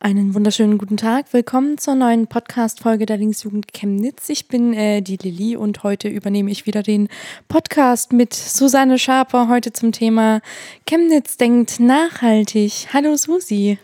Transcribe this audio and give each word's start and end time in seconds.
Einen 0.00 0.32
wunderschönen 0.32 0.78
guten 0.78 0.96
Tag. 0.96 1.26
Willkommen 1.32 1.76
zur 1.76 1.96
neuen 1.96 2.28
Podcast-Folge 2.28 3.04
der 3.04 3.16
Linksjugend 3.16 3.72
Chemnitz. 3.72 4.28
Ich 4.28 4.46
bin 4.46 4.72
äh, 4.72 5.02
die 5.02 5.16
Lilly 5.16 5.56
und 5.56 5.82
heute 5.82 6.06
übernehme 6.06 6.52
ich 6.52 6.66
wieder 6.66 6.84
den 6.84 7.08
Podcast 7.48 8.12
mit 8.12 8.32
Susanne 8.32 9.00
Schaper. 9.00 9.48
Heute 9.48 9.72
zum 9.72 9.90
Thema 9.90 10.40
Chemnitz 10.86 11.36
denkt 11.36 11.80
nachhaltig. 11.80 12.86
Hallo 12.92 13.16
Susi. 13.16 13.78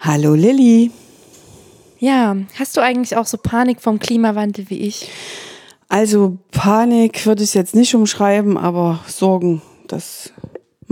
Hallo 0.00 0.34
Lilly. 0.34 0.90
Ja, 1.98 2.34
hast 2.58 2.78
du 2.78 2.80
eigentlich 2.80 3.18
auch 3.18 3.26
so 3.26 3.36
Panik 3.36 3.82
vom 3.82 3.98
Klimawandel 3.98 4.70
wie 4.70 4.78
ich? 4.78 5.10
Also 5.90 6.38
Panik 6.52 7.26
würde 7.26 7.42
ich 7.42 7.50
es 7.50 7.54
jetzt 7.54 7.74
nicht 7.74 7.94
umschreiben, 7.94 8.56
aber 8.56 9.00
Sorgen, 9.06 9.60
das 9.86 10.31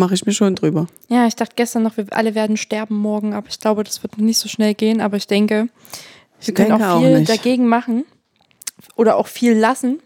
mache 0.01 0.15
ich 0.15 0.27
mir 0.27 0.33
schon 0.33 0.57
drüber. 0.57 0.89
Ja, 1.09 1.29
ich 1.29 1.37
dachte 1.37 1.55
gestern 1.55 1.85
noch, 1.85 1.97
wir 1.97 2.07
alle 2.11 2.35
werden 2.35 2.57
sterben 2.57 2.97
morgen, 2.97 3.35
aber 3.35 3.49
ich 3.49 3.61
glaube, 3.61 3.85
das 3.85 4.03
wird 4.03 4.19
nicht 4.19 4.39
so 4.39 4.49
schnell 4.49 4.75
gehen. 4.75 5.01
Aber 5.01 5.17
ich 5.17 5.29
denke, 5.29 5.69
wir 6.43 6.55
können 6.55 6.73
auch 6.73 6.99
viel 7.01 7.23
auch 7.23 7.25
dagegen 7.25 7.69
machen 7.69 8.05
oder 8.97 9.17
auch 9.17 9.29
viel 9.29 9.53
lassen. 9.53 10.01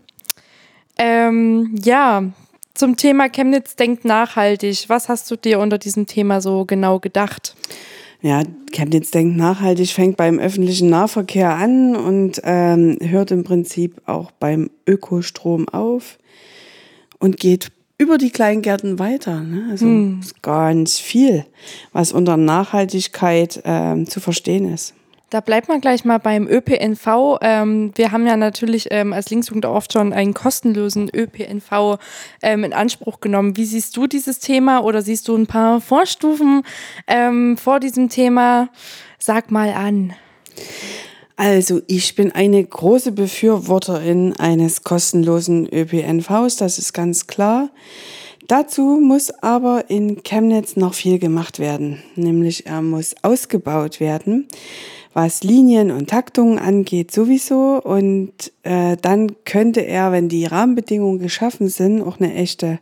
Ähm, 0.99 1.75
ja, 1.83 2.25
zum 2.75 2.97
Thema 2.97 3.29
Chemnitz 3.29 3.77
denkt 3.77 4.05
nachhaltig. 4.05 4.85
Was 4.89 5.09
hast 5.09 5.31
du 5.31 5.37
dir 5.37 5.61
unter 5.61 5.79
diesem 5.79 6.07
Thema 6.07 6.41
so 6.41 6.65
genau 6.65 6.99
gedacht? 6.99 7.57
Ja, 8.21 8.43
Chemnitz 8.73 9.11
denkt 9.11 9.37
nachhaltig, 9.37 9.91
fängt 9.91 10.17
beim 10.17 10.39
öffentlichen 10.39 10.89
Nahverkehr 10.89 11.51
an 11.51 11.95
und 11.95 12.41
ähm, 12.43 12.99
hört 13.01 13.31
im 13.31 13.45
Prinzip 13.45 14.01
auch 14.07 14.31
beim 14.31 14.71
Ökostrom 14.87 15.69
auf 15.69 16.19
und 17.19 17.37
geht 17.37 17.71
über 17.99 18.19
die 18.19 18.31
Kleingärten 18.31 18.99
weiter. 18.99 19.41
Ne? 19.41 19.69
Also 19.71 19.87
hm. 19.87 20.21
ganz 20.43 20.99
viel, 20.99 21.47
was 21.93 22.13
unter 22.13 22.37
Nachhaltigkeit 22.37 23.63
ähm, 23.65 24.09
zu 24.09 24.21
verstehen 24.21 24.73
ist. 24.73 24.95
Da 25.31 25.41
bleibt 25.41 25.69
man 25.69 25.81
gleich 25.81 26.05
mal 26.05 26.19
beim 26.19 26.47
ÖPNV. 26.47 27.39
Ähm, 27.41 27.91
wir 27.97 28.13
haben 28.13 28.25
ja 28.25 28.37
natürlich 28.37 28.89
ähm, 28.93 29.13
als 29.13 29.31
Linksjugend 29.31 29.67
oft 29.67 29.93
schon 29.93 30.13
einen 30.13 30.33
kostenlosen 30.33 31.11
ÖPNV 31.13 31.99
ähm, 32.41 32.63
in 32.63 32.73
Anspruch 32.73 33.19
genommen. 33.19 33.57
Wie 33.57 33.65
siehst 33.65 33.97
du 33.97 34.07
dieses 34.07 34.39
Thema 34.39 34.85
oder 34.85 35.03
siehst 35.03 35.27
du 35.27 35.37
ein 35.37 35.49
paar 35.49 35.81
Vorstufen 35.81 36.63
ähm, 37.09 37.57
vor 37.57 37.81
diesem 37.81 38.11
Thema? 38.11 38.69
Sag 39.19 39.51
mal 39.51 39.71
an. 39.71 40.15
Also 41.37 41.83
ich 41.89 42.15
bin 42.15 42.31
eine 42.31 42.63
große 42.63 43.11
Befürworterin 43.11 44.35
eines 44.35 44.85
kostenlosen 44.85 45.69
ÖPNVs, 45.73 46.57
das 46.57 46.79
ist 46.79 46.93
ganz 46.93 47.27
klar. 47.27 47.71
Dazu 48.47 49.01
muss 49.03 49.31
aber 49.43 49.89
in 49.89 50.23
Chemnitz 50.23 50.77
noch 50.77 50.95
viel 50.95 51.19
gemacht 51.19 51.59
werden, 51.59 52.03
nämlich 52.15 52.67
er 52.67 52.83
muss 52.83 53.15
ausgebaut 53.23 54.01
werden, 54.01 54.47
was 55.13 55.43
Linien 55.43 55.91
und 55.91 56.11
Taktungen 56.11 56.59
angeht 56.59 57.11
sowieso 57.11 57.81
und 57.83 58.53
äh, 58.63 58.97
dann 59.01 59.33
könnte 59.45 59.81
er, 59.81 60.13
wenn 60.13 60.29
die 60.29 60.45
Rahmenbedingungen 60.45 61.21
geschaffen 61.21 61.69
sind, 61.69 62.03
auch 62.03 62.21
eine 62.21 62.35
echte 62.35 62.79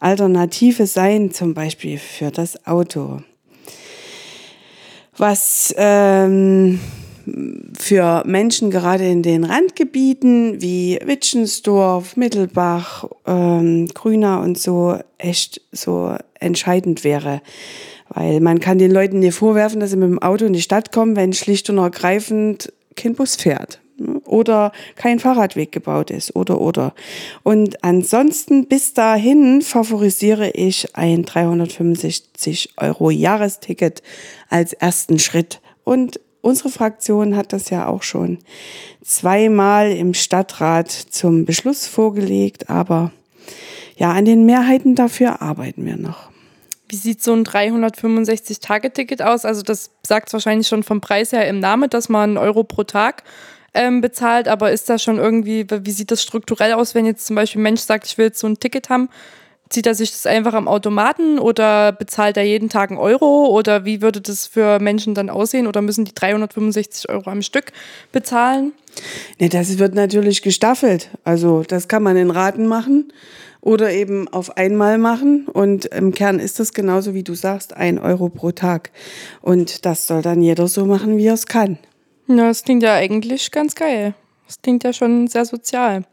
Alternative 0.00 0.86
sein, 0.86 1.30
zum 1.30 1.54
Beispiel 1.54 1.98
für 1.98 2.30
das 2.30 2.66
Auto. 2.66 3.20
Was 5.16 5.74
ähm, 5.76 6.80
für 7.78 8.22
Menschen 8.26 8.70
gerade 8.70 9.06
in 9.06 9.22
den 9.22 9.44
Randgebieten 9.44 10.60
wie 10.60 10.98
Witschensdorf, 11.04 12.16
Mittelbach, 12.16 13.04
ähm, 13.26 13.88
Grüner 13.94 14.40
und 14.40 14.58
so 14.58 14.98
echt 15.18 15.60
so 15.72 16.14
entscheidend 16.40 17.04
wäre. 17.04 17.40
Weil 18.08 18.40
man 18.40 18.60
kann 18.60 18.78
den 18.78 18.90
Leuten 18.90 19.18
nicht 19.18 19.34
vorwerfen, 19.34 19.80
dass 19.80 19.90
sie 19.90 19.96
mit 19.96 20.08
dem 20.08 20.22
Auto 20.22 20.44
in 20.44 20.52
die 20.52 20.62
Stadt 20.62 20.92
kommen, 20.92 21.16
wenn 21.16 21.32
schlicht 21.32 21.68
und 21.70 21.78
ergreifend 21.78 22.72
kein 22.96 23.14
Bus 23.14 23.36
fährt 23.36 23.80
oder 24.24 24.72
kein 24.96 25.18
Fahrradweg 25.18 25.72
gebaut 25.72 26.10
ist 26.10 26.36
oder 26.36 26.60
oder. 26.60 26.94
Und 27.42 27.82
ansonsten 27.84 28.66
bis 28.66 28.94
dahin 28.94 29.62
favorisiere 29.62 30.50
ich 30.50 30.94
ein 30.94 31.24
365 31.24 32.74
Euro 32.76 33.10
Jahresticket 33.10 34.02
als 34.48 34.72
ersten 34.72 35.18
Schritt. 35.18 35.60
Und 35.84 36.20
Unsere 36.40 36.68
Fraktion 36.68 37.36
hat 37.36 37.52
das 37.52 37.70
ja 37.70 37.86
auch 37.86 38.02
schon 38.02 38.38
zweimal 39.02 39.90
im 39.90 40.14
Stadtrat 40.14 40.90
zum 40.90 41.44
Beschluss 41.44 41.86
vorgelegt, 41.86 42.70
aber 42.70 43.10
ja, 43.96 44.12
an 44.12 44.24
den 44.24 44.46
Mehrheiten 44.46 44.94
dafür 44.94 45.42
arbeiten 45.42 45.84
wir 45.84 45.96
noch. 45.96 46.30
Wie 46.88 46.96
sieht 46.96 47.22
so 47.22 47.34
ein 47.34 47.44
365-Tage-Ticket 47.44 49.20
aus? 49.20 49.44
Also 49.44 49.62
das 49.62 49.90
sagt 50.06 50.28
es 50.28 50.32
wahrscheinlich 50.32 50.68
schon 50.68 50.82
vom 50.82 51.00
Preis 51.00 51.32
her 51.32 51.46
im 51.48 51.60
Namen, 51.60 51.90
dass 51.90 52.08
man 52.08 52.30
einen 52.30 52.38
Euro 52.38 52.64
pro 52.64 52.84
Tag 52.84 53.24
ähm, 53.74 54.00
bezahlt, 54.00 54.48
aber 54.48 54.72
ist 54.72 54.88
das 54.88 55.02
schon 55.02 55.18
irgendwie, 55.18 55.66
wie 55.68 55.90
sieht 55.90 56.10
das 56.10 56.22
strukturell 56.22 56.72
aus, 56.72 56.94
wenn 56.94 57.04
jetzt 57.04 57.26
zum 57.26 57.36
Beispiel 57.36 57.60
ein 57.60 57.64
Mensch 57.64 57.82
sagt, 57.82 58.06
ich 58.06 58.16
will 58.16 58.26
jetzt 58.26 58.38
so 58.38 58.46
ein 58.46 58.58
Ticket 58.58 58.88
haben, 58.88 59.10
Zieht 59.70 59.86
er 59.86 59.94
sich 59.94 60.10
das 60.10 60.26
einfach 60.26 60.54
am 60.54 60.68
Automaten 60.68 61.38
oder 61.38 61.92
bezahlt 61.92 62.36
er 62.36 62.44
jeden 62.44 62.68
Tag 62.68 62.90
einen 62.90 62.98
Euro 62.98 63.46
oder 63.46 63.84
wie 63.84 64.00
würde 64.00 64.20
das 64.20 64.46
für 64.46 64.78
Menschen 64.78 65.14
dann 65.14 65.28
aussehen 65.28 65.66
oder 65.66 65.82
müssen 65.82 66.04
die 66.04 66.14
365 66.14 67.08
Euro 67.10 67.30
am 67.30 67.42
Stück 67.42 67.72
bezahlen? 68.10 68.72
Nee, 69.38 69.48
das 69.48 69.78
wird 69.78 69.94
natürlich 69.94 70.42
gestaffelt. 70.42 71.10
Also 71.24 71.64
das 71.66 71.88
kann 71.88 72.02
man 72.02 72.16
in 72.16 72.30
Raten 72.30 72.66
machen 72.66 73.12
oder 73.60 73.92
eben 73.92 74.28
auf 74.28 74.56
einmal 74.56 74.98
machen. 74.98 75.46
Und 75.46 75.86
im 75.86 76.12
Kern 76.12 76.38
ist 76.38 76.60
das 76.60 76.72
genauso 76.72 77.14
wie 77.14 77.22
du 77.22 77.34
sagst, 77.34 77.76
ein 77.76 77.98
Euro 77.98 78.28
pro 78.28 78.52
Tag. 78.52 78.90
Und 79.42 79.84
das 79.84 80.06
soll 80.06 80.22
dann 80.22 80.42
jeder 80.42 80.68
so 80.68 80.86
machen, 80.86 81.18
wie 81.18 81.26
er 81.26 81.34
es 81.34 81.46
kann. 81.46 81.78
Na, 82.26 82.48
das 82.48 82.62
klingt 82.62 82.82
ja 82.82 82.94
eigentlich 82.94 83.50
ganz 83.50 83.74
geil. 83.74 84.14
Das 84.46 84.60
klingt 84.62 84.84
ja 84.84 84.92
schon 84.92 85.28
sehr 85.28 85.44
sozial. 85.44 86.04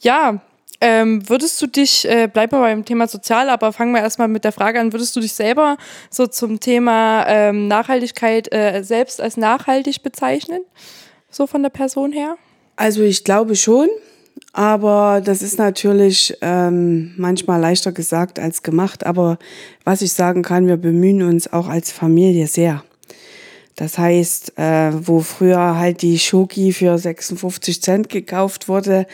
Ja, 0.00 0.40
ähm, 0.86 1.26
würdest 1.30 1.62
du 1.62 1.66
dich, 1.66 2.06
äh, 2.06 2.28
bleib 2.30 2.52
mal 2.52 2.60
beim 2.60 2.84
Thema 2.84 3.08
sozial, 3.08 3.48
aber 3.48 3.72
fangen 3.72 3.92
wir 3.92 4.02
erstmal 4.02 4.28
mit 4.28 4.44
der 4.44 4.52
Frage 4.52 4.78
an, 4.78 4.92
würdest 4.92 5.16
du 5.16 5.20
dich 5.20 5.32
selber 5.32 5.78
so 6.10 6.26
zum 6.26 6.60
Thema 6.60 7.24
ähm, 7.26 7.68
Nachhaltigkeit 7.68 8.52
äh, 8.52 8.82
selbst 8.82 9.18
als 9.18 9.38
nachhaltig 9.38 10.02
bezeichnen? 10.02 10.60
So 11.30 11.46
von 11.46 11.62
der 11.62 11.70
Person 11.70 12.12
her? 12.12 12.36
Also 12.76 13.02
ich 13.02 13.24
glaube 13.24 13.56
schon, 13.56 13.88
aber 14.52 15.22
das 15.24 15.40
ist 15.40 15.58
natürlich 15.58 16.36
ähm, 16.42 17.14
manchmal 17.16 17.62
leichter 17.62 17.92
gesagt 17.92 18.38
als 18.38 18.62
gemacht. 18.62 19.06
Aber 19.06 19.38
was 19.84 20.02
ich 20.02 20.12
sagen 20.12 20.42
kann, 20.42 20.66
wir 20.66 20.76
bemühen 20.76 21.22
uns 21.22 21.50
auch 21.50 21.68
als 21.68 21.92
Familie 21.92 22.46
sehr. 22.46 22.84
Das 23.76 23.98
heißt, 23.98 24.56
äh, 24.56 24.92
wo 25.06 25.20
früher 25.20 25.76
halt 25.76 26.02
die 26.02 26.18
Schoki 26.18 26.72
für 26.72 26.96
56 26.96 27.82
Cent 27.82 28.08
gekauft 28.08 28.68
wurde, 28.68 29.06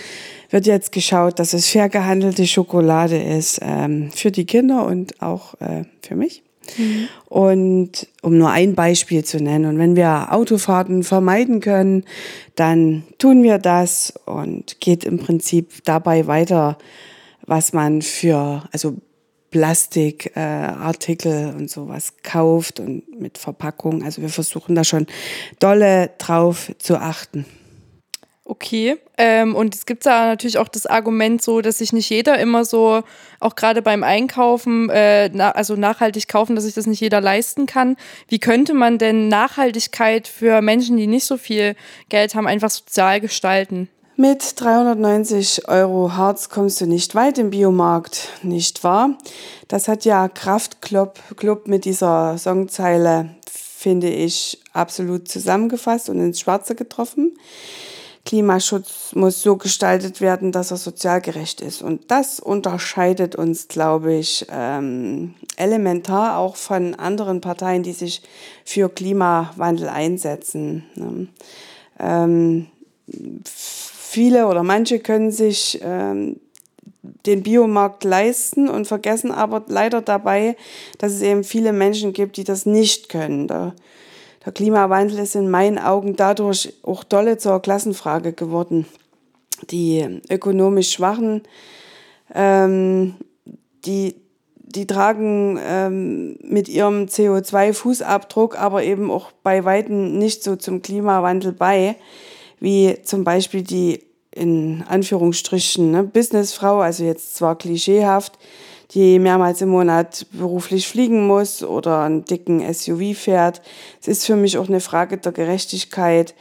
wird 0.50 0.66
jetzt 0.66 0.92
geschaut, 0.92 1.38
dass 1.38 1.54
es 1.54 1.68
fair 1.68 1.88
gehandelte 1.88 2.46
Schokolade 2.46 3.22
ist 3.22 3.60
ähm, 3.62 4.10
für 4.12 4.30
die 4.30 4.44
Kinder 4.44 4.84
und 4.86 5.22
auch 5.22 5.54
äh, 5.60 5.84
für 6.02 6.14
mich. 6.14 6.42
Mhm. 6.76 7.08
Und 7.26 8.06
um 8.22 8.36
nur 8.36 8.50
ein 8.50 8.74
Beispiel 8.74 9.24
zu 9.24 9.38
nennen, 9.38 9.64
und 9.64 9.78
wenn 9.78 9.96
wir 9.96 10.32
Autofahrten 10.32 11.04
vermeiden 11.04 11.60
können, 11.60 12.04
dann 12.54 13.04
tun 13.18 13.42
wir 13.42 13.58
das 13.58 14.12
und 14.26 14.80
geht 14.80 15.04
im 15.04 15.18
Prinzip 15.18 15.84
dabei 15.84 16.26
weiter, 16.26 16.76
was 17.46 17.72
man 17.72 18.02
für, 18.02 18.64
also 18.72 18.96
Plastikartikel 19.50 21.50
äh, 21.50 21.56
und 21.56 21.70
sowas 21.70 22.14
kauft 22.22 22.80
und 22.80 23.20
mit 23.20 23.38
Verpackung. 23.38 24.02
Also 24.02 24.22
wir 24.22 24.28
versuchen 24.28 24.74
da 24.74 24.84
schon 24.84 25.06
dolle 25.58 26.10
drauf 26.18 26.72
zu 26.78 26.96
achten. 26.96 27.44
Okay, 28.50 28.98
ähm, 29.16 29.54
und 29.54 29.76
es 29.76 29.86
gibt 29.86 30.04
da 30.06 30.26
natürlich 30.26 30.58
auch 30.58 30.66
das 30.66 30.84
Argument 30.84 31.40
so, 31.40 31.60
dass 31.60 31.78
sich 31.78 31.92
nicht 31.92 32.10
jeder 32.10 32.36
immer 32.40 32.64
so, 32.64 33.04
auch 33.38 33.54
gerade 33.54 33.80
beim 33.80 34.02
Einkaufen, 34.02 34.90
äh, 34.90 35.30
na, 35.32 35.52
also 35.52 35.76
nachhaltig 35.76 36.26
kaufen, 36.26 36.56
dass 36.56 36.64
sich 36.64 36.74
das 36.74 36.88
nicht 36.88 36.98
jeder 36.98 37.20
leisten 37.20 37.66
kann. 37.66 37.94
Wie 38.26 38.40
könnte 38.40 38.74
man 38.74 38.98
denn 38.98 39.28
Nachhaltigkeit 39.28 40.26
für 40.26 40.62
Menschen, 40.62 40.96
die 40.96 41.06
nicht 41.06 41.26
so 41.26 41.36
viel 41.36 41.76
Geld 42.08 42.34
haben, 42.34 42.48
einfach 42.48 42.70
sozial 42.70 43.20
gestalten? 43.20 43.88
Mit 44.20 44.60
390 44.60 45.66
Euro 45.70 46.12
Harz 46.14 46.50
kommst 46.50 46.78
du 46.82 46.84
nicht 46.84 47.14
weit 47.14 47.38
im 47.38 47.48
Biomarkt, 47.48 48.28
nicht 48.42 48.84
wahr? 48.84 49.16
Das 49.66 49.88
hat 49.88 50.04
ja 50.04 50.28
Kraftclub 50.28 51.18
Club 51.38 51.66
mit 51.68 51.86
dieser 51.86 52.36
Songzeile, 52.36 53.30
finde 53.50 54.10
ich, 54.10 54.60
absolut 54.74 55.26
zusammengefasst 55.26 56.10
und 56.10 56.20
ins 56.20 56.38
Schwarze 56.38 56.74
getroffen. 56.74 57.32
Klimaschutz 58.26 59.14
muss 59.14 59.40
so 59.40 59.56
gestaltet 59.56 60.20
werden, 60.20 60.52
dass 60.52 60.70
er 60.70 60.76
sozial 60.76 61.22
gerecht 61.22 61.62
ist. 61.62 61.80
Und 61.80 62.10
das 62.10 62.40
unterscheidet 62.40 63.36
uns, 63.36 63.68
glaube 63.68 64.12
ich, 64.12 64.44
ähm, 64.52 65.34
elementar 65.56 66.36
auch 66.36 66.56
von 66.56 66.94
anderen 66.94 67.40
Parteien, 67.40 67.82
die 67.82 67.94
sich 67.94 68.20
für 68.66 68.90
Klimawandel 68.90 69.88
einsetzen. 69.88 70.84
Ne? 70.94 71.28
Ähm, 71.98 72.66
viele 74.10 74.48
oder 74.48 74.62
manche 74.62 74.98
können 74.98 75.30
sich 75.30 75.80
ähm, 75.82 76.40
den 77.26 77.42
Biomarkt 77.42 78.04
leisten 78.04 78.68
und 78.68 78.86
vergessen 78.86 79.30
aber 79.30 79.62
leider 79.68 80.02
dabei, 80.02 80.56
dass 80.98 81.12
es 81.12 81.22
eben 81.22 81.44
viele 81.44 81.72
Menschen 81.72 82.12
gibt, 82.12 82.36
die 82.36 82.44
das 82.44 82.66
nicht 82.66 83.08
können. 83.08 83.46
Da, 83.46 83.74
Der 84.44 84.52
Klimawandel 84.52 85.18
ist 85.20 85.36
in 85.36 85.48
meinen 85.48 85.78
Augen 85.78 86.16
dadurch 86.16 86.74
auch 86.82 87.04
dolle 87.04 87.38
zur 87.38 87.62
Klassenfrage 87.62 88.32
geworden. 88.32 88.86
Die 89.70 90.20
ökonomisch 90.28 90.92
Schwachen, 90.92 91.42
ähm, 92.34 93.14
die, 93.84 94.16
die 94.56 94.86
tragen 94.86 95.58
ähm, 95.62 96.38
mit 96.42 96.68
ihrem 96.68 97.04
CO2-Fußabdruck 97.04 98.56
aber 98.56 98.82
eben 98.82 99.10
auch 99.10 99.30
bei 99.42 99.64
Weitem 99.64 100.18
nicht 100.18 100.42
so 100.42 100.56
zum 100.56 100.82
Klimawandel 100.82 101.52
bei, 101.52 101.96
wie 102.60 102.96
zum 103.02 103.24
Beispiel 103.24 103.62
die 103.62 104.04
in 104.32 104.84
Anführungsstrichen 104.86 105.90
ne, 105.90 106.04
Businessfrau, 106.04 106.80
also 106.80 107.04
jetzt 107.04 107.34
zwar 107.34 107.58
klischeehaft, 107.58 108.38
die 108.92 109.18
mehrmals 109.18 109.60
im 109.60 109.70
Monat 109.70 110.26
beruflich 110.32 110.88
fliegen 110.88 111.26
muss 111.26 111.62
oder 111.62 112.02
einen 112.02 112.24
dicken 112.24 112.62
SUV 112.72 113.16
fährt. 113.16 113.62
Es 114.00 114.08
ist 114.08 114.26
für 114.26 114.36
mich 114.36 114.58
auch 114.58 114.68
eine 114.68 114.80
Frage 114.80 115.18
der 115.18 115.32
Gerechtigkeit, 115.32 116.34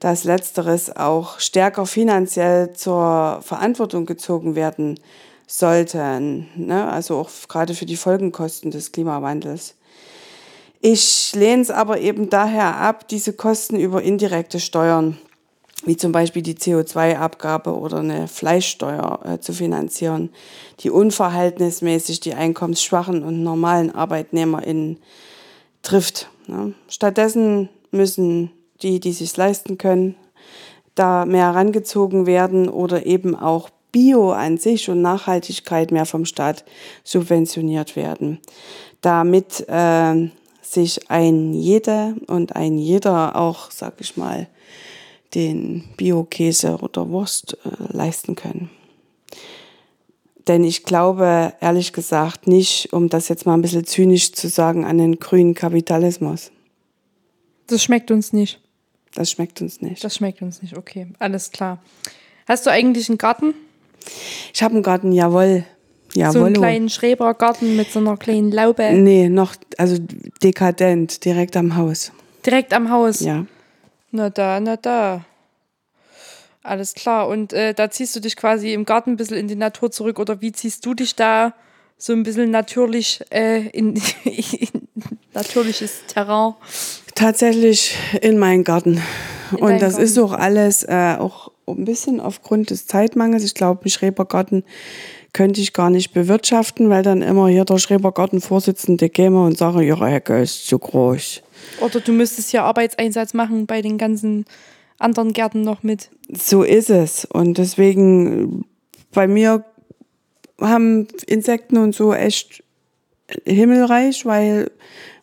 dass 0.00 0.24
letzteres 0.24 0.94
auch 0.96 1.40
stärker 1.40 1.86
finanziell 1.86 2.72
zur 2.72 3.40
Verantwortung 3.42 4.06
gezogen 4.06 4.54
werden 4.54 4.98
sollten. 5.46 6.48
Ne? 6.56 6.90
Also 6.90 7.18
auch 7.18 7.30
gerade 7.48 7.74
für 7.74 7.86
die 7.86 7.96
Folgenkosten 7.96 8.70
des 8.70 8.92
Klimawandels. 8.92 9.74
Ich 10.80 11.34
lehne 11.34 11.60
es 11.60 11.70
aber 11.70 12.00
eben 12.00 12.30
daher 12.30 12.76
ab, 12.76 13.08
diese 13.08 13.34
Kosten 13.34 13.78
über 13.78 14.02
indirekte 14.02 14.58
Steuern 14.58 15.18
wie 15.84 15.96
zum 15.96 16.12
Beispiel 16.12 16.42
die 16.42 16.54
CO2-Abgabe 16.54 17.76
oder 17.76 17.98
eine 17.98 18.28
Fleischsteuer 18.28 19.20
äh, 19.24 19.38
zu 19.40 19.52
finanzieren, 19.52 20.30
die 20.80 20.90
unverhältnismäßig 20.90 22.20
die 22.20 22.34
einkommensschwachen 22.34 23.22
und 23.22 23.42
normalen 23.42 23.94
ArbeitnehmerInnen 23.94 24.98
trifft. 25.82 26.30
Ne? 26.46 26.74
Stattdessen 26.88 27.68
müssen 27.90 28.50
die, 28.82 29.00
die 29.00 29.12
sich 29.12 29.36
leisten 29.36 29.78
können, 29.78 30.16
da 30.94 31.24
mehr 31.24 31.46
herangezogen 31.46 32.26
werden 32.26 32.68
oder 32.68 33.06
eben 33.06 33.34
auch 33.36 33.70
Bio 33.92 34.32
an 34.32 34.58
sich 34.58 34.88
und 34.88 35.02
Nachhaltigkeit 35.02 35.90
mehr 35.90 36.06
vom 36.06 36.24
Staat 36.24 36.64
subventioniert 37.04 37.96
werden, 37.96 38.38
damit 39.00 39.64
äh, 39.68 40.30
sich 40.62 41.10
ein 41.10 41.52
jeder 41.54 42.14
und 42.28 42.54
ein 42.54 42.78
jeder 42.78 43.34
auch, 43.34 43.70
sag 43.70 43.94
ich 43.98 44.16
mal, 44.16 44.46
den 45.34 45.84
Bio-Käse 45.96 46.78
oder 46.78 47.08
Wurst 47.08 47.56
äh, 47.64 47.96
leisten 47.96 48.34
können. 48.34 48.70
Denn 50.48 50.64
ich 50.64 50.84
glaube, 50.84 51.52
ehrlich 51.60 51.92
gesagt, 51.92 52.46
nicht, 52.46 52.92
um 52.92 53.08
das 53.08 53.28
jetzt 53.28 53.46
mal 53.46 53.54
ein 53.54 53.62
bisschen 53.62 53.84
zynisch 53.84 54.32
zu 54.32 54.48
sagen, 54.48 54.84
an 54.84 54.98
den 54.98 55.18
grünen 55.18 55.54
Kapitalismus. 55.54 56.50
Das 57.66 57.84
schmeckt 57.84 58.10
uns 58.10 58.32
nicht. 58.32 58.60
Das 59.14 59.30
schmeckt 59.30 59.60
uns 59.60 59.80
nicht. 59.80 60.02
Das 60.02 60.16
schmeckt 60.16 60.42
uns 60.42 60.62
nicht, 60.62 60.76
okay. 60.76 61.08
Alles 61.18 61.50
klar. 61.50 61.82
Hast 62.46 62.66
du 62.66 62.70
eigentlich 62.70 63.08
einen 63.08 63.18
Garten? 63.18 63.54
Ich 64.52 64.62
habe 64.62 64.74
einen 64.74 64.82
Garten, 64.82 65.12
jawohl. 65.12 65.64
Jawohl. 66.14 66.32
So 66.32 66.44
einen 66.44 66.54
kleinen 66.56 66.88
Schrebergarten 66.88 67.76
mit 67.76 67.92
so 67.92 68.00
einer 68.00 68.16
kleinen 68.16 68.50
Laube? 68.50 68.90
Nee, 68.92 69.28
noch, 69.28 69.54
also 69.78 69.96
dekadent, 70.42 71.24
direkt 71.24 71.56
am 71.56 71.76
Haus. 71.76 72.10
Direkt 72.44 72.72
am 72.72 72.90
Haus? 72.90 73.20
Ja. 73.20 73.46
Na 74.12 74.30
da, 74.30 74.60
na 74.60 74.76
da. 74.76 75.24
Alles 76.62 76.94
klar. 76.94 77.28
Und 77.28 77.52
äh, 77.52 77.74
da 77.74 77.90
ziehst 77.90 78.14
du 78.16 78.20
dich 78.20 78.36
quasi 78.36 78.72
im 78.72 78.84
Garten 78.84 79.12
ein 79.12 79.16
bisschen 79.16 79.36
in 79.36 79.48
die 79.48 79.56
Natur 79.56 79.90
zurück 79.90 80.18
oder 80.18 80.40
wie 80.40 80.52
ziehst 80.52 80.84
du 80.84 80.94
dich 80.94 81.16
da 81.16 81.54
so 81.96 82.12
ein 82.12 82.22
bisschen 82.22 82.50
natürlich 82.50 83.20
äh, 83.30 83.68
in, 83.68 83.94
in 84.24 84.88
natürliches 85.32 86.02
Terrain? 86.06 86.54
Tatsächlich 87.14 87.96
in 88.20 88.38
meinen 88.38 88.64
Garten. 88.64 89.00
In 89.52 89.58
Und 89.58 89.82
das 89.82 89.94
Garten. 89.94 90.04
ist 90.04 90.18
auch 90.18 90.32
alles 90.32 90.82
äh, 90.84 91.16
auch 91.18 91.50
ein 91.66 91.84
bisschen 91.84 92.20
aufgrund 92.20 92.70
des 92.70 92.86
Zeitmangels. 92.86 93.44
Ich 93.44 93.54
glaube, 93.54 93.82
einen 93.82 93.90
Schrebergarten 93.90 94.64
könnte 95.32 95.60
ich 95.60 95.72
gar 95.72 95.90
nicht 95.90 96.12
bewirtschaften, 96.12 96.90
weil 96.90 97.02
dann 97.02 97.22
immer 97.22 97.48
hier 97.48 97.64
der 97.64 97.78
Schrebergartenvorsitzende 97.78 99.08
käme 99.08 99.44
und 99.44 99.56
sage, 99.56 99.82
ihre 99.82 100.08
Hecke 100.08 100.40
ist 100.42 100.66
zu 100.66 100.78
groß. 100.78 101.42
Oder 101.80 102.00
du 102.00 102.12
müsstest 102.12 102.52
ja 102.52 102.64
Arbeitseinsatz 102.64 103.34
machen 103.34 103.66
bei 103.66 103.82
den 103.82 103.98
ganzen 103.98 104.44
anderen 104.98 105.32
Gärten 105.32 105.62
noch 105.62 105.82
mit. 105.82 106.10
So 106.32 106.62
ist 106.62 106.90
es. 106.90 107.24
Und 107.24 107.58
deswegen, 107.58 108.64
bei 109.12 109.26
mir 109.26 109.64
haben 110.60 111.08
Insekten 111.26 111.78
und 111.78 111.94
so 111.94 112.12
echt 112.12 112.62
himmelreich, 113.44 114.26
weil 114.26 114.70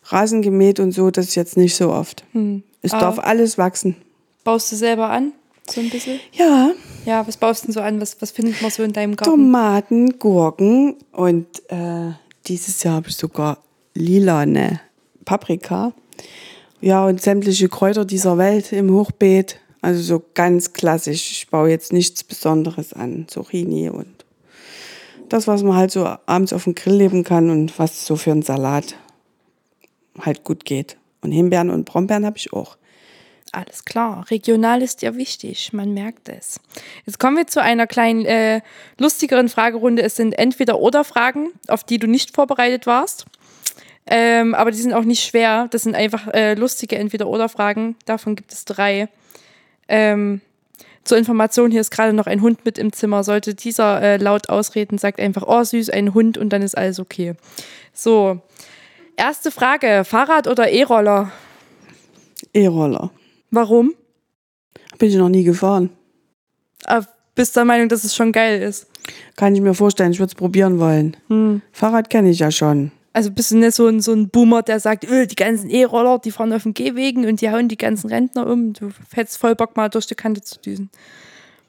Rasen 0.04 0.42
gemäht 0.42 0.80
und 0.80 0.92
so, 0.92 1.10
das 1.10 1.26
ist 1.26 1.34
jetzt 1.34 1.56
nicht 1.56 1.76
so 1.76 1.90
oft. 1.90 2.24
Hm. 2.32 2.62
Es 2.82 2.92
ah. 2.92 3.00
darf 3.00 3.18
alles 3.18 3.58
wachsen. 3.58 3.96
Baust 4.44 4.72
du 4.72 4.76
selber 4.76 5.10
an? 5.10 5.32
So 5.68 5.80
ein 5.80 5.90
bisschen? 5.90 6.18
Ja. 6.32 6.70
Ja, 7.04 7.26
was 7.26 7.36
baust 7.36 7.62
du 7.62 7.66
denn 7.66 7.74
so 7.74 7.80
an? 7.80 8.00
Was, 8.00 8.20
was 8.20 8.30
findet 8.30 8.60
man 8.62 8.70
so 8.70 8.82
in 8.82 8.92
deinem 8.92 9.16
Garten? 9.16 9.30
Tomaten, 9.30 10.18
Gurken 10.18 10.96
und 11.12 11.46
äh, 11.68 12.12
dieses 12.46 12.82
Jahr 12.82 12.94
habe 12.94 13.08
ich 13.08 13.16
sogar 13.16 13.58
lilane 13.94 14.80
Paprika. 15.24 15.92
Ja, 16.80 17.06
und 17.06 17.20
sämtliche 17.20 17.68
Kräuter 17.68 18.04
dieser 18.04 18.38
Welt 18.38 18.72
im 18.72 18.92
Hochbeet. 18.92 19.58
Also 19.80 20.02
so 20.02 20.22
ganz 20.34 20.72
klassisch. 20.72 21.32
Ich 21.32 21.48
baue 21.48 21.70
jetzt 21.70 21.92
nichts 21.92 22.24
Besonderes 22.24 22.92
an. 22.92 23.26
Zucchini 23.28 23.90
und 23.90 24.18
das, 25.28 25.46
was 25.46 25.62
man 25.62 25.76
halt 25.76 25.90
so 25.90 26.06
abends 26.26 26.52
auf 26.52 26.64
dem 26.64 26.74
Grill 26.74 26.94
leben 26.94 27.24
kann 27.24 27.50
und 27.50 27.78
was 27.78 28.06
so 28.06 28.16
für 28.16 28.30
einen 28.32 28.42
Salat 28.42 28.96
halt 30.20 30.44
gut 30.44 30.64
geht. 30.64 30.96
Und 31.20 31.32
Himbeeren 31.32 31.70
und 31.70 31.84
Brombeeren 31.84 32.24
habe 32.24 32.38
ich 32.38 32.52
auch. 32.52 32.76
Alles 33.52 33.84
klar. 33.84 34.26
Regional 34.30 34.82
ist 34.82 35.02
ja 35.02 35.16
wichtig, 35.16 35.72
man 35.72 35.94
merkt 35.94 36.28
es. 36.28 36.60
Jetzt 37.06 37.18
kommen 37.18 37.36
wir 37.36 37.46
zu 37.46 37.62
einer 37.62 37.86
kleinen, 37.86 38.24
äh, 38.26 38.60
lustigeren 38.98 39.48
Fragerunde. 39.48 40.02
Es 40.02 40.16
sind 40.16 40.38
entweder 40.38 40.78
oder 40.78 41.02
Fragen, 41.02 41.48
auf 41.66 41.82
die 41.82 41.98
du 41.98 42.06
nicht 42.06 42.34
vorbereitet 42.34 42.86
warst. 42.86 43.26
Ähm, 44.10 44.54
aber 44.54 44.70
die 44.70 44.78
sind 44.78 44.94
auch 44.94 45.04
nicht 45.04 45.22
schwer. 45.22 45.68
Das 45.70 45.82
sind 45.82 45.94
einfach 45.94 46.28
äh, 46.28 46.54
lustige 46.54 46.96
Entweder-Oder-Fragen. 46.96 47.96
Davon 48.06 48.36
gibt 48.36 48.52
es 48.52 48.64
drei. 48.64 49.08
Ähm, 49.86 50.40
zur 51.04 51.18
Information, 51.18 51.70
hier 51.70 51.80
ist 51.80 51.90
gerade 51.90 52.12
noch 52.12 52.26
ein 52.26 52.42
Hund 52.42 52.64
mit 52.64 52.78
im 52.78 52.92
Zimmer. 52.92 53.24
Sollte 53.24 53.54
dieser 53.54 54.00
äh, 54.00 54.16
laut 54.16 54.48
ausreden, 54.48 54.98
sagt 54.98 55.20
einfach, 55.20 55.44
oh 55.46 55.62
süß, 55.62 55.90
ein 55.90 56.14
Hund 56.14 56.38
und 56.38 56.50
dann 56.50 56.62
ist 56.62 56.76
alles 56.76 57.00
okay. 57.00 57.34
So, 57.92 58.40
erste 59.16 59.50
Frage, 59.50 60.04
Fahrrad 60.04 60.46
oder 60.46 60.70
E-Roller? 60.70 61.32
E-Roller. 62.52 63.10
Warum? 63.50 63.94
Bin 64.98 65.08
ich 65.08 65.16
noch 65.16 65.28
nie 65.28 65.44
gefahren. 65.44 65.90
Aber 66.84 67.06
ah, 67.06 67.12
bist 67.34 67.56
du 67.56 67.60
der 67.60 67.64
Meinung, 67.64 67.88
dass 67.88 68.04
es 68.04 68.14
schon 68.14 68.32
geil 68.32 68.62
ist? 68.62 68.86
Kann 69.36 69.54
ich 69.54 69.60
mir 69.60 69.74
vorstellen, 69.74 70.12
ich 70.12 70.18
würde 70.18 70.30
es 70.30 70.34
probieren 70.34 70.78
wollen. 70.78 71.16
Hm. 71.28 71.62
Fahrrad 71.72 72.10
kenne 72.10 72.30
ich 72.30 72.38
ja 72.38 72.50
schon. 72.50 72.92
Also 73.18 73.32
bist 73.32 73.50
du 73.50 73.56
nicht 73.56 73.74
so 73.74 73.88
ein, 73.88 74.00
so 74.00 74.12
ein 74.12 74.28
Boomer, 74.28 74.62
der 74.62 74.78
sagt, 74.78 75.02
öh, 75.10 75.26
die 75.26 75.34
ganzen 75.34 75.70
E-Roller, 75.70 76.20
die 76.20 76.30
fahren 76.30 76.52
auf 76.52 76.62
den 76.62 76.72
Gehwegen 76.72 77.26
und 77.26 77.40
die 77.40 77.50
hauen 77.50 77.66
die 77.66 77.76
ganzen 77.76 78.06
Rentner 78.06 78.46
um. 78.46 78.74
Du 78.74 78.92
hättest 79.12 79.38
voll 79.38 79.56
Bock, 79.56 79.76
mal 79.76 79.88
durch 79.88 80.06
die 80.06 80.14
Kante 80.14 80.40
zu 80.40 80.60
düsen. 80.60 80.88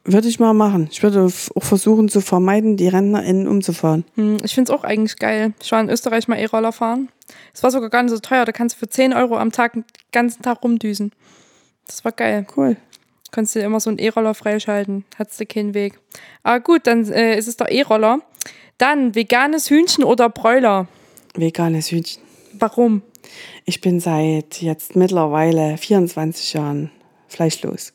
Würde 0.04 0.28
ich 0.28 0.40
mal 0.40 0.54
machen. 0.54 0.90
Ich 0.92 1.02
würde 1.02 1.26
auch 1.26 1.64
versuchen 1.64 2.08
zu 2.08 2.22
vermeiden, 2.22 2.78
die 2.78 2.88
RentnerInnen 2.88 3.48
umzufahren. 3.48 4.06
Hm, 4.14 4.38
ich 4.44 4.54
finde 4.54 4.72
es 4.72 4.78
auch 4.78 4.84
eigentlich 4.84 5.16
geil. 5.16 5.56
Ich 5.60 5.72
war 5.72 5.82
in 5.82 5.90
Österreich 5.90 6.28
mal 6.28 6.38
E-Roller 6.38 6.72
fahren. 6.72 7.10
Es 7.52 7.64
war 7.64 7.72
sogar 7.72 7.90
gar 7.90 8.04
nicht 8.04 8.12
so 8.12 8.20
teuer. 8.20 8.46
Da 8.46 8.52
kannst 8.52 8.76
du 8.76 8.80
für 8.82 8.88
10 8.88 9.14
Euro 9.14 9.36
am 9.36 9.52
Tag 9.52 9.74
den 9.74 9.86
ganzen 10.12 10.44
Tag 10.44 10.64
rumdüsen. 10.64 11.14
Das 11.88 12.06
war 12.06 12.12
geil. 12.12 12.46
Cool. 12.56 12.78
Kannst 13.32 13.56
du 13.56 13.60
immer 13.60 13.80
so 13.80 13.90
einen 13.90 13.98
E-Roller 13.98 14.36
freischalten. 14.36 15.04
Hattest 15.18 15.40
du 15.40 15.48
keinen 15.48 15.74
Weg. 15.74 16.00
Aber 16.44 16.60
gut, 16.60 16.86
dann 16.86 17.12
äh, 17.12 17.40
ist 17.40 17.48
es 17.48 17.58
der 17.58 17.72
E-Roller. 17.72 18.20
Dann 18.78 19.16
veganes 19.16 19.72
Hühnchen 19.72 20.04
oder 20.04 20.30
Bräuler? 20.30 20.88
Veganes 21.36 21.92
Hühnchen. 21.92 22.22
Warum? 22.54 23.02
Ich 23.66 23.82
bin 23.82 24.00
seit 24.00 24.62
jetzt 24.62 24.96
mittlerweile 24.96 25.78
24 25.78 26.54
Jahren 26.54 26.92
fleischlos. 27.28 27.94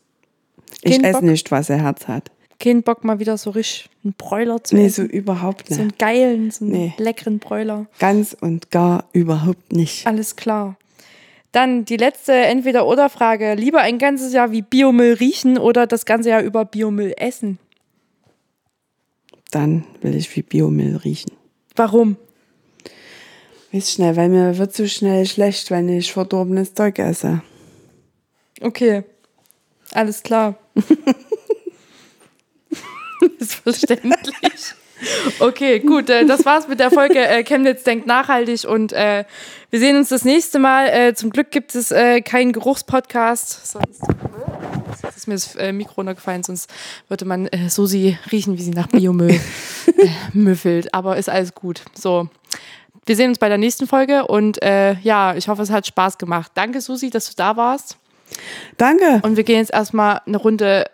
Ich 0.82 0.92
Kein 0.92 1.04
esse 1.04 1.12
Bock? 1.14 1.22
nicht, 1.22 1.50
was 1.50 1.70
er 1.70 1.82
Herz 1.82 2.06
hat. 2.08 2.30
Kein 2.60 2.82
Bock 2.82 3.04
mal 3.04 3.18
wieder 3.18 3.36
so 3.36 3.50
richtig 3.50 3.90
einen 4.04 4.14
Bräuler 4.14 4.62
zu 4.62 4.76
nee, 4.76 4.86
essen? 4.86 5.06
Nee, 5.06 5.10
so 5.10 5.16
überhaupt 5.16 5.70
nicht. 5.70 5.76
So 5.76 5.82
einen 5.82 5.94
geilen, 5.98 6.50
so 6.50 6.64
einen 6.64 6.72
nee. 6.72 6.94
leckeren 6.98 7.38
Bräuler. 7.38 7.86
Ganz 7.98 8.36
und 8.38 8.70
gar 8.70 9.08
überhaupt 9.12 9.72
nicht. 9.72 10.06
Alles 10.06 10.36
klar. 10.36 10.76
Dann 11.52 11.84
die 11.84 11.96
letzte 11.96 12.32
Entweder-Oder-Frage. 12.32 13.54
Lieber 13.54 13.80
ein 13.80 13.98
ganzes 13.98 14.32
Jahr 14.32 14.50
wie 14.50 14.62
Biomüll 14.62 15.14
riechen 15.14 15.58
oder 15.58 15.86
das 15.86 16.04
ganze 16.04 16.30
Jahr 16.30 16.42
über 16.42 16.64
Biomüll 16.64 17.14
essen? 17.16 17.58
Dann 19.50 19.84
will 20.00 20.16
ich 20.16 20.34
wie 20.34 20.42
Biomüll 20.42 20.96
riechen. 20.96 21.32
Warum? 21.76 22.16
Weiß 23.74 23.90
schnell, 23.90 24.14
weil 24.14 24.28
mir 24.28 24.56
wird 24.56 24.72
so 24.72 24.86
schnell 24.86 25.26
schlecht, 25.26 25.72
wenn 25.72 25.88
ich 25.88 26.12
verdorbenes 26.12 26.74
Zeug 26.74 26.96
esse. 27.00 27.42
Okay. 28.60 29.02
Alles 29.92 30.22
klar. 30.22 30.54
ist 33.40 33.54
verständlich. 33.54 34.74
Okay, 35.40 35.80
gut, 35.80 36.08
äh, 36.08 36.24
das 36.24 36.44
war's 36.44 36.68
mit 36.68 36.78
der 36.78 36.92
Folge 36.92 37.18
äh, 37.18 37.42
Chemnitz 37.42 37.82
denkt 37.82 38.06
nachhaltig 38.06 38.64
und 38.64 38.92
äh, 38.92 39.24
wir 39.70 39.80
sehen 39.80 39.96
uns 39.96 40.08
das 40.08 40.24
nächste 40.24 40.60
Mal. 40.60 40.86
Äh, 40.86 41.14
zum 41.14 41.30
Glück 41.30 41.50
gibt 41.50 41.74
es 41.74 41.90
äh, 41.90 42.20
keinen 42.20 42.52
Geruchspodcast. 42.52 43.72
Sonst 43.72 44.02
Jetzt 45.02 45.16
ist 45.16 45.26
mir 45.26 45.34
das 45.34 45.56
äh, 45.56 45.72
Mikro 45.72 45.94
runtergefallen, 45.96 46.44
sonst 46.44 46.72
würde 47.08 47.24
man 47.24 47.48
äh, 47.48 47.68
Susi 47.68 48.16
riechen, 48.30 48.56
wie 48.56 48.62
sie 48.62 48.70
nach 48.70 48.86
Biomüll 48.86 49.30
äh, 49.86 50.08
müffelt. 50.32 50.94
Aber 50.94 51.16
ist 51.16 51.28
alles 51.28 51.56
gut. 51.56 51.82
So. 51.94 52.28
Wir 53.06 53.16
sehen 53.16 53.28
uns 53.28 53.38
bei 53.38 53.48
der 53.48 53.58
nächsten 53.58 53.86
Folge 53.86 54.26
und 54.26 54.62
äh, 54.62 54.94
ja, 55.00 55.34
ich 55.34 55.48
hoffe, 55.48 55.62
es 55.62 55.70
hat 55.70 55.86
Spaß 55.86 56.18
gemacht. 56.18 56.52
Danke, 56.54 56.80
Susi, 56.80 57.10
dass 57.10 57.28
du 57.28 57.34
da 57.36 57.56
warst. 57.56 57.98
Danke. 58.78 59.20
Und 59.22 59.36
wir 59.36 59.44
gehen 59.44 59.58
jetzt 59.58 59.72
erstmal 59.72 60.20
eine 60.26 60.38
Runde 60.38 60.86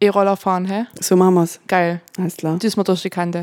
E-Roller 0.00 0.36
fahren, 0.36 0.66
hä? 0.66 0.86
So 1.00 1.16
machen 1.16 1.34
wir's. 1.34 1.60
Geil. 1.66 2.00
Alles 2.18 2.36
klar. 2.36 2.58
Diesmal 2.58 2.84
durch 2.84 3.02
die 3.02 3.10
Kante. 3.10 3.42